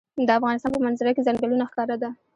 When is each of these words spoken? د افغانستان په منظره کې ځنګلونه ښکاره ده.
د 0.27 0.29
افغانستان 0.39 0.71
په 0.73 0.81
منظره 0.85 1.11
کې 1.15 1.25
ځنګلونه 1.27 1.63
ښکاره 1.71 1.95
ده. 2.01 2.09